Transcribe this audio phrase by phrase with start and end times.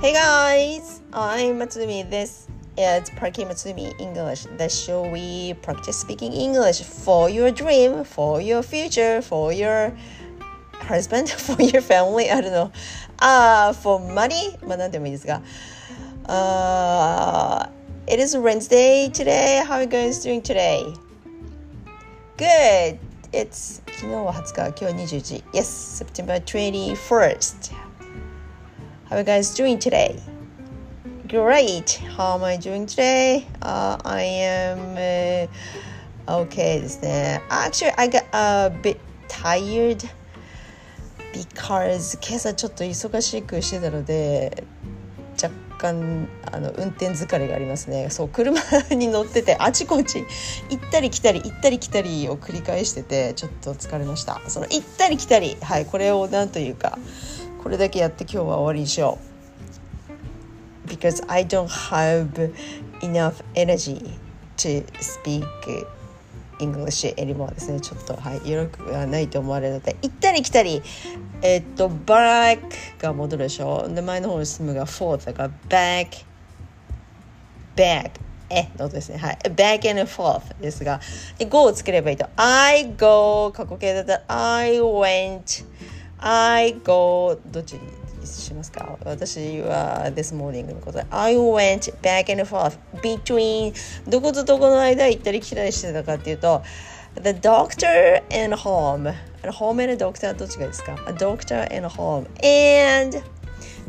[0.00, 2.08] Hey guys, I'm Matsumi.
[2.08, 8.40] This is Parky Matsumi English, the show we practice speaking English for your dream, for
[8.40, 9.94] your future, for your
[10.72, 12.72] husband, for your family, I don't know.
[13.18, 14.56] Uh, for money?
[14.66, 15.42] まあ何でもいいですが。
[16.24, 17.68] Uh,
[18.06, 19.62] it is Wednesday today.
[19.62, 20.84] How are you guys doing today?
[22.38, 22.98] Good.
[23.32, 27.89] It's 昨日は20日、今日は21。Yes, September 21st.
[29.11, 30.17] How are you guys doing today?
[31.27, 32.01] Great.
[32.15, 33.45] How am I doing today?
[33.61, 34.79] Uh, I am
[36.29, 37.41] uh, okay ですね。
[37.49, 40.09] Actually, I got a bit tired
[41.33, 44.63] because 今朝ちょっと忙しくしてたので
[45.33, 50.23] 若干あの運転疲れがありますねそう車に乗っててあちこち
[50.69, 56.97] 行ったり来たり行ったり来たりを繰り返しててちょっと疲れましたその行ったり来たりはいこれを何というか
[57.61, 59.19] これだけやって今日は終わりにしよ
[60.85, 62.53] う because I don't have
[63.01, 64.17] enough energy
[64.57, 65.45] to speak
[66.59, 70.81] English anymore ですねちょっとはいよくはないと思われるので行ったり来たり
[71.41, 72.59] えっと back
[72.99, 76.25] が戻るでしょで前の方に進むが forth だから back
[77.75, 78.11] back
[78.53, 79.17] えの音ですね。
[79.17, 79.37] はい。
[79.55, 80.99] back and forth ですが、
[81.37, 82.27] で go をつければいいと。
[82.35, 85.65] I go 過去形だったら I went
[86.21, 93.73] I go どっちにしますか私は this morning のことで I went back and forth between
[94.07, 96.61] どことどこの間行ったり来たりしてたかっていうと
[97.15, 99.13] the doctor and home
[99.43, 102.27] home and doctor どっちがですか a doctor and home
[103.07, 103.19] and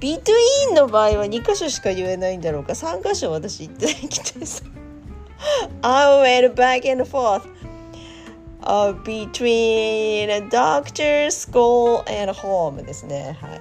[0.00, 4.62] between の場合は2箇所しか言えないんだろうか3箇所私行ってきてさ
[5.82, 7.42] I went back and forth
[8.66, 13.38] uh, between a doctor, school and home ですね。
[13.40, 13.60] はい。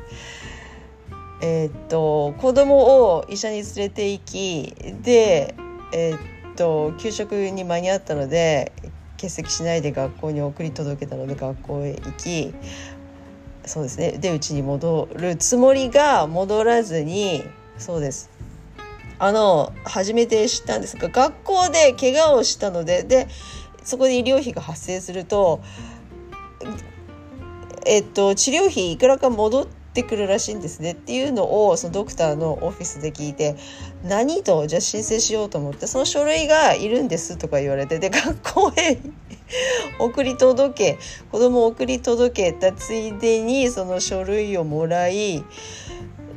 [1.41, 4.73] えー、っと子供を医者に連れて行き
[5.03, 5.53] で
[5.94, 8.71] えー、っと給食に間に合ったので
[9.17, 12.53] 欠席しないで学校に送り届けたので学校へ行き
[13.65, 14.13] そうですね。
[14.13, 17.44] でうちに戻るつもりが戻らずに
[17.77, 18.29] そうです。
[19.17, 23.27] あの初めて知ったんですが学校で怪我をしたのでで
[23.85, 25.62] そこで医療費が発生すると
[27.85, 33.56] えっと治療費いくらか戻ってくるらしいんですねっていうのをそのドクターのオフィスで聞いて
[34.03, 39.00] 何とじゃあ申請しようと思ってその書類がいるんですとか言われてで学校へ
[40.00, 41.00] 送り届け
[41.31, 45.44] 子供を送り届けたついでにその書類をもらい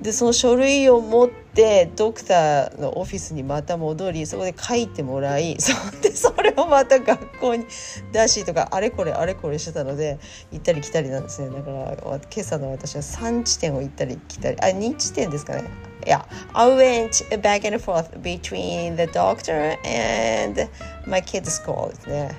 [0.02, 7.64] でその書類を持ってドクターのオフィスにまた戻りそこで書いてもらいそでそれをまた学校に
[8.12, 10.18] 出しとかあれこれあれこれしてたので
[10.52, 11.50] 行ったり来たりなんですね。
[11.50, 15.64] だから今朝の私は3地点を行ったり来たりあ2地点ですかね。
[16.06, 20.68] Yeah, I went back and forth between the doctor and
[21.06, 22.34] my kid's school ですね。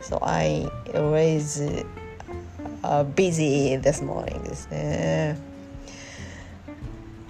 [0.00, 1.84] So I was、
[3.14, 5.51] busy this morning ですね。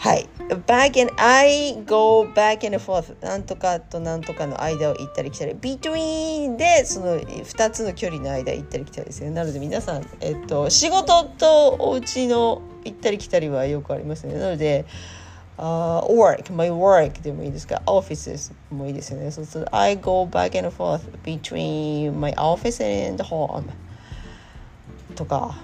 [0.03, 0.29] はい。
[0.67, 5.53] back and I go back and forth なんとかとなんとかの間を行ったり来たり。
[5.53, 14.35] Between でその2つの距離の間行ったり来たりですねなので皆さん、えっと、仕事とお家の行ったり来たりはよくありますね。
[14.35, 14.87] なので
[15.57, 17.81] uh, work, my work でもいいですか。
[17.87, 19.31] Offices もいいですよね。
[19.31, 23.63] そうすると I go back and forth between my office and home
[25.15, 25.57] とか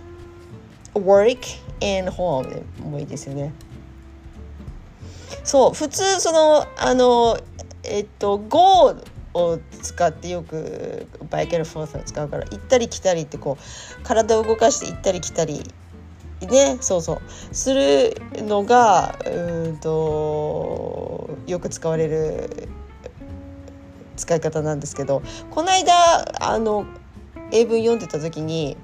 [0.94, 1.40] work
[1.82, 3.52] and home でもいいですよね。
[5.44, 7.38] そう普通そのあの
[7.84, 8.94] えっと GO
[9.34, 15.62] を使ってよくバイケルフォースを使うから行ったり来たりってこう体を動かして行ったり来たり
[16.40, 17.20] ねそうそう。
[17.54, 22.68] するのがうんとよく使われる
[24.16, 25.92] 使い方なんですけどこの間
[26.40, 26.86] あの
[27.52, 28.76] 英文読んでた時に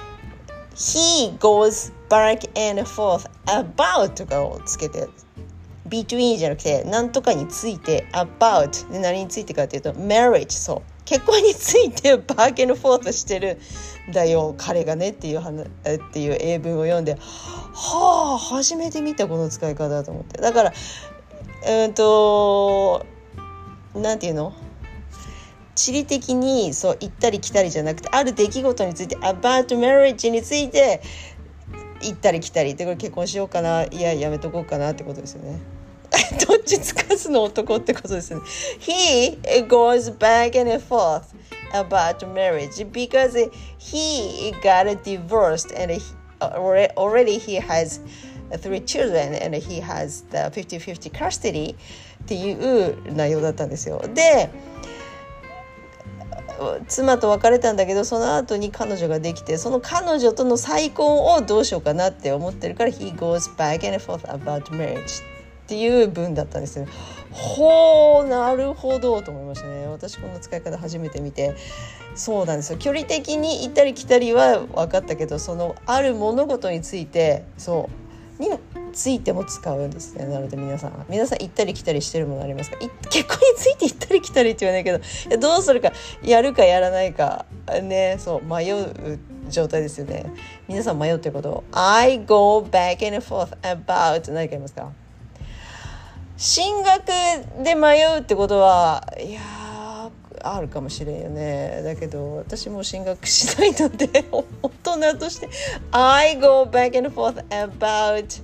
[0.74, 5.08] 「He goes back and forth about」とかをつけて
[5.90, 10.82] between じゃなくて何とかについて about で何についてかっていうと marriage そう。
[11.04, 13.58] 結婚についてバーゲンフォートしてる
[14.08, 15.68] んだよ彼がねっていう話っ
[16.12, 17.18] ていう英文を読んでは
[17.74, 20.40] あ初めて見たこの使い方だと思って。
[20.40, 20.72] だから
[21.66, 23.04] うんと
[23.96, 24.52] なんていうの？
[25.74, 31.00] 地理的にそう行ったり来たりじゃなくてある出来事について about marriage について
[32.02, 32.76] 行ったり来たり。
[32.76, 35.58] でこれ結婚しようかないややめとこうかなってことですよね。
[36.46, 38.40] どっちつかずの男ってことですね。
[38.80, 41.34] He goes back and forth
[41.72, 46.00] about marriage because he got divorced and he,
[46.96, 48.00] already he has
[48.58, 51.76] three children and he has the 50-50 custody っ
[52.26, 54.02] ていう内容だったんですよ。
[54.14, 54.50] で
[56.88, 65.22] 妻と別れたんだけどその後に彼女ができてその彼女との再婚をどうしようかなって思ってるから「He goes back and forth about marriage」
[65.70, 66.86] っていう文だったんですよ。
[67.30, 69.86] ほうなるほどと思いましたね。
[69.86, 71.54] 私この使い方初めて見て。
[72.16, 72.78] そうなんですよ。
[72.80, 77.88] 距離的に行ったり来たりは分かったけどそのある物事についてそ
[78.40, 78.42] う。
[78.42, 78.48] に
[78.92, 80.26] ついても使うんですね。
[80.26, 81.06] なので皆さん。
[81.08, 82.76] 皆さん行ったり来たりしてるものありますか？
[83.08, 84.98] 結婚について行ったり来たりって言わないけど
[85.36, 85.92] いどうするか。
[86.24, 87.46] やるかやらないか。
[87.80, 88.44] ねそう。
[88.44, 90.26] 迷う状態ですよね。
[90.66, 94.90] 皆さん迷ってること I go back and forth about 何かありますか？
[96.40, 97.04] 進学
[97.62, 99.40] で迷うってことはいや
[100.42, 101.82] あるかもしれんよね。
[101.84, 105.50] だけど私も進学しないので大人として
[105.90, 108.42] I go back and forth about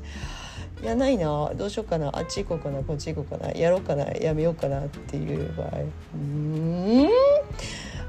[0.83, 1.51] いやないな。
[1.55, 2.11] どうしようかな。
[2.13, 2.83] あっち行こうかな。
[2.83, 3.51] こっち行こうかな。
[3.53, 4.05] やろうかな。
[4.13, 5.71] やめようかなっていう場合。
[6.15, 7.09] うん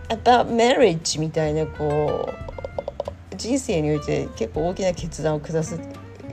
[0.09, 2.29] ？About marriage みたいなこ
[3.31, 5.79] う人生において結構大きな決断を下す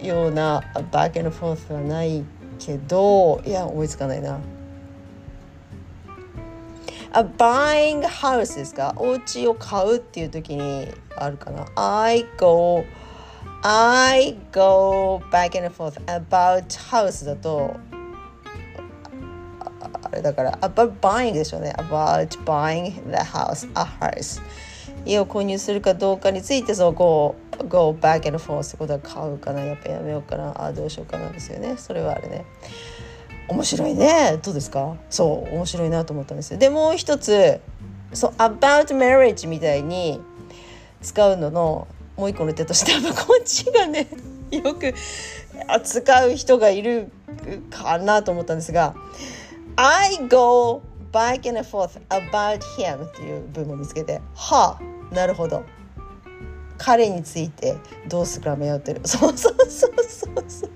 [0.03, 0.61] ような
[0.91, 2.25] back and forth はない
[2.59, 4.41] けどいや思いつかないな。
[7.17, 12.85] A buying house ですかお家を買うっていう時にあるかな I go
[13.63, 17.77] I go back and forth about house だと
[20.03, 24.43] あれだから about buying でしょうね about buying the house a house
[25.07, 30.65] 家を購入するかどうかについてそう go, go back and forth ってことは買うかなやっぱやめようかな。
[30.65, 31.77] あどうしようかなですよね。
[31.77, 32.45] それはあれね。
[33.49, 34.39] 面白いね。
[34.43, 34.97] どうですか？
[35.11, 36.59] そう面白いなと思ったんですよ。
[36.59, 37.61] でもう一つ
[38.13, 40.21] そう about marriage みたいに
[41.03, 41.87] 使うのの
[42.17, 44.09] もう一個の手としてはこっちがね
[44.51, 44.95] よく
[45.83, 47.11] 使う人がいる
[47.71, 48.95] かなと思ったんですが
[49.77, 50.81] I go
[51.13, 55.65] back and forth about him っていう文を見つけてはあなるほど。
[56.79, 57.77] 彼について
[58.09, 59.01] どうすか迷ってる。
[59.05, 60.71] そうそうそうそうそう。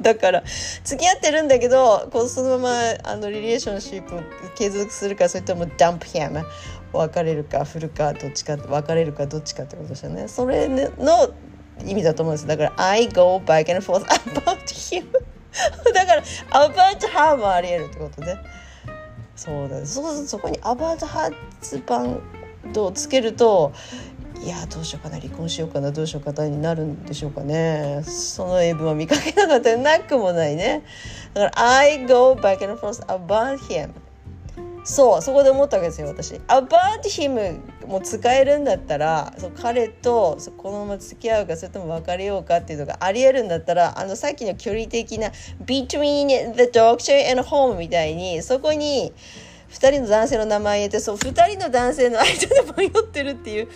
[0.00, 0.44] だから
[0.84, 2.70] 付き合ってるんだけどこうそのまま
[3.04, 4.22] あのリレーションシップ
[4.54, 6.44] 継続するかそれともダンプヒャム
[6.92, 10.28] 別れるか振るかどっちか別れるかどっちかってことですよね。
[10.28, 11.32] それの
[11.84, 12.46] 意味だと思うんです。
[12.46, 15.06] だから I go back and forth about him
[15.94, 18.36] だから about her もありえるってことで
[19.34, 20.26] そうだそう。
[20.26, 21.34] そこに about her
[21.86, 22.20] 版
[22.72, 23.72] とつけると
[24.44, 25.18] いやどうしようかな。
[25.18, 25.90] 離婚しようかな。
[25.90, 26.46] どうしようかな。
[26.46, 26.74] にな。
[26.74, 30.82] るんでしょうかねその英文は見かけなかったなくもないね。
[31.32, 33.90] だから I go back and forth about him.
[34.86, 36.34] そうそこで思ったわけですよ私。
[36.34, 36.68] About
[37.04, 45.28] him も使えるんだったらそう彼とこのまま付き合うかそれとも別れようかっていうのがありえるんだったらあのさっきの距離的な
[45.64, 49.14] between the doctor and home みたいにそこに
[49.70, 53.68] 2人の男性の名前入れてそう2人の男性の間で迷ってるっていう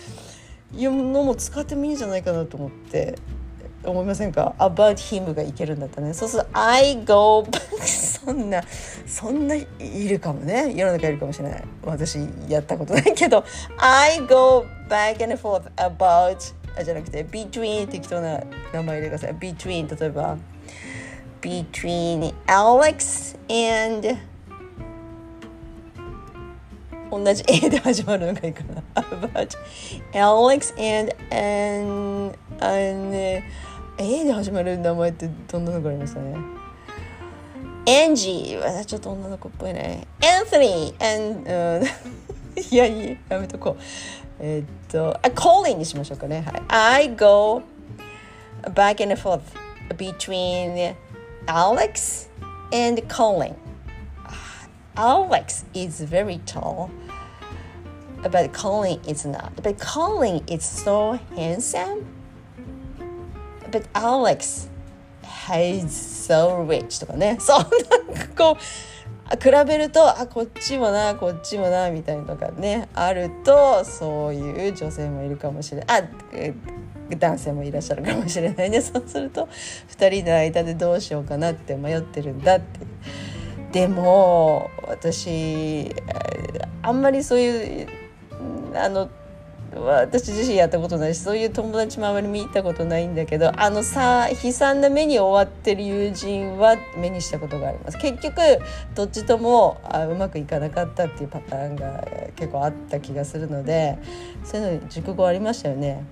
[0.75, 3.17] いうのも使ってもいいんじゃないかなと思って
[3.83, 6.13] 思いませんか ?about him がいけるんだったね。
[6.13, 7.45] そうすると I go
[7.81, 8.61] そんな
[9.05, 9.65] そんない
[10.07, 13.43] るかもね世の中いるかもしれない私やったことないけど
[13.77, 16.37] I go back and forth about
[16.83, 18.41] じゃなくて between 適当な
[18.73, 20.37] 名前入れてください between 例えば
[21.41, 24.17] between Alex and
[27.11, 29.57] 同じ A で始まるのがいいかな about
[30.13, 33.43] Alex and an, an
[33.97, 36.37] A で始まる名前ってどんなのがありますかね
[37.85, 43.83] Angie はちょっと女の子っぽいね Anthony and、うん、いやいややめとこう
[44.39, 47.63] えっとあ Colin にしましょうかねはい I go
[48.73, 49.41] back and forth
[49.97, 50.95] between
[51.47, 52.29] Alex
[52.71, 53.55] and Colin
[54.95, 56.91] Alex is very tall,
[58.29, 59.51] but Colin is not.
[59.61, 62.05] But Colin is so handsome.
[63.71, 64.69] But Alex
[65.53, 67.37] is so rich とかね。
[67.41, 68.63] そうなんかこう
[69.37, 79.47] 比べるとあこっちもなこっちもなみたいなのがねあるとそういう女性もいるかもしれないあ男性もいらっしゃるかもしれないねそうすると
[79.97, 82.79] 2人の間でどうしようかなって迷ってるんだって。
[83.71, 85.93] でも私
[86.81, 87.87] あんまりそういう
[88.75, 89.09] あの
[89.75, 98.35] 私自身やったことないしそういう友達もあまり見たことないんだけどあのさ悲惨な目に終わってる友人は目にしたことがあります結局
[98.95, 102.03] どっちともあうまくいかなかったっていうパターンが
[102.35, 103.99] 結構あった気がするので
[104.43, 106.03] そういうの熟語ありましたよね。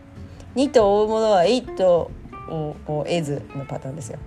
[0.56, 2.12] 2と追うものは1と
[2.50, 4.20] をを得ずのパターンですよ。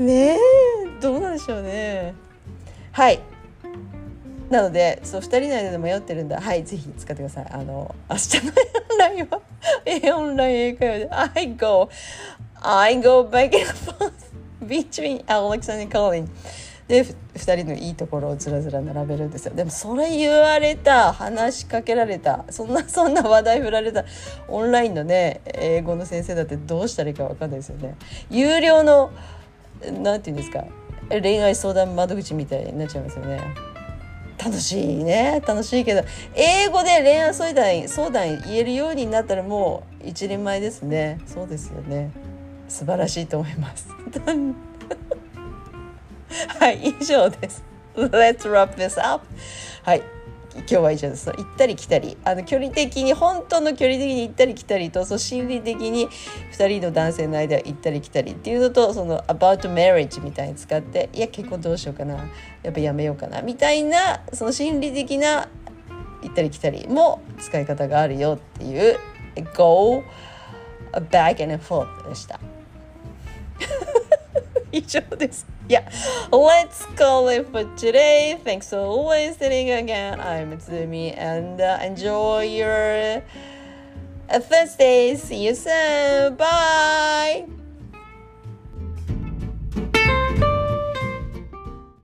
[0.00, 0.38] ねえ。
[0.98, 2.14] どうなんでしょうね。
[2.92, 3.20] はい。
[4.48, 6.40] なのでそう2人の間で迷ってるんだ。
[6.40, 7.46] はいぜひ使ってください。
[7.50, 8.52] あの明日の
[8.90, 9.40] オンラインは
[9.84, 11.08] えオンライン英会話で。
[11.10, 11.90] I go
[12.62, 14.12] I go back and forth
[14.62, 16.28] between Alex and Colin.
[16.88, 19.54] で2人のいいところをずらずら並べるんですよ。
[19.54, 24.06] でもそれ言われた話しかけられたそんな そんな話題振られた
[24.48, 27.96] オンラインのね英語の先生だってどうしたらいいか分かんないですよね。
[28.30, 29.10] 有料の
[30.02, 30.64] なんて言うんですか？
[31.10, 33.40] 恋愛相談窓口みたいになっちゃいますよね。
[34.42, 35.42] 楽しいね。
[35.46, 36.02] 楽しいけど
[36.34, 41.18] 英語で恋愛相談相談言えるようになったらもう一人前ですね。
[41.26, 42.10] そうですよね。
[42.68, 43.88] 素晴らしいと思います。
[46.60, 47.64] はい以上です。
[47.96, 49.26] Let's wrap this up
[49.82, 50.02] はい。
[50.56, 56.08] 今日は以上です行ったり来たりあの距離的に本当の距離的に行ったり来たりとそ心理的に
[56.52, 62.28] 2人の男性の間行ったり来たりっていうのとその about marriage みたいに使っていや結婚どうしようかな
[62.62, 65.48] やっぱやめようかなみたいなその心理的な
[66.22, 68.98] 行ったり来たりも使い方があるよっていう
[69.56, 70.02] go
[70.92, 72.40] back and forth でした。
[74.71, 75.45] 以上です。
[75.67, 75.83] Yeah,
[76.31, 78.37] let's call it for today.
[78.43, 80.19] Thanks for listening again.
[80.19, 83.23] I'm Tsumi and uh, enjoy your
[84.29, 85.15] Thursday.
[85.15, 86.35] See you soon.
[86.35, 87.58] Bye.